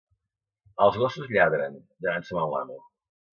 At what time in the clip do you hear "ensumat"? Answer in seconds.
2.25-2.51